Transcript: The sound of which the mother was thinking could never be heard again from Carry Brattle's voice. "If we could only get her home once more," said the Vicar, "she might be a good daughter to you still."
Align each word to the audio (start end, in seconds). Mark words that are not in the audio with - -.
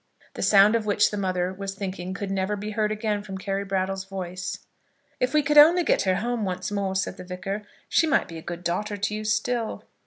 The 0.33 0.41
sound 0.41 0.73
of 0.73 0.87
which 0.87 1.11
the 1.11 1.15
mother 1.17 1.53
was 1.53 1.75
thinking 1.75 2.15
could 2.15 2.31
never 2.31 2.55
be 2.55 2.71
heard 2.71 2.91
again 2.91 3.21
from 3.21 3.37
Carry 3.37 3.63
Brattle's 3.63 4.03
voice. 4.05 4.65
"If 5.19 5.31
we 5.31 5.43
could 5.43 5.59
only 5.59 5.83
get 5.83 6.01
her 6.09 6.15
home 6.15 6.43
once 6.43 6.71
more," 6.71 6.95
said 6.95 7.17
the 7.17 7.23
Vicar, 7.23 7.61
"she 7.87 8.07
might 8.07 8.27
be 8.27 8.39
a 8.39 8.41
good 8.41 8.63
daughter 8.63 8.97
to 8.97 9.13
you 9.13 9.23
still." 9.23 9.83